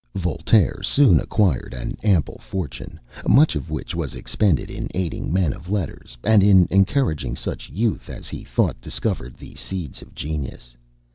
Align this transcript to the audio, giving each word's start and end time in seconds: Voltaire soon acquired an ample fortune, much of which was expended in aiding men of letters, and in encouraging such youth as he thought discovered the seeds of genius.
Voltaire 0.15 0.81
soon 0.81 1.19
acquired 1.19 1.75
an 1.75 1.95
ample 2.03 2.39
fortune, 2.39 2.99
much 3.27 3.53
of 3.55 3.69
which 3.69 3.93
was 3.93 4.15
expended 4.15 4.71
in 4.71 4.87
aiding 4.95 5.31
men 5.31 5.53
of 5.53 5.69
letters, 5.69 6.17
and 6.23 6.41
in 6.41 6.67
encouraging 6.71 7.35
such 7.35 7.69
youth 7.69 8.09
as 8.09 8.27
he 8.27 8.43
thought 8.43 8.81
discovered 8.81 9.35
the 9.35 9.53
seeds 9.53 10.01
of 10.01 10.15
genius. 10.15 10.75